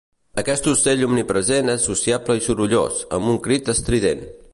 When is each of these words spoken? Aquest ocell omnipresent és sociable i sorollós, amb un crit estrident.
Aquest 0.43 0.69
ocell 0.69 1.03
omnipresent 1.07 1.69
és 1.73 1.85
sociable 1.89 2.37
i 2.39 2.43
sorollós, 2.47 3.03
amb 3.19 3.33
un 3.35 3.39
crit 3.49 3.71
estrident. 3.75 4.27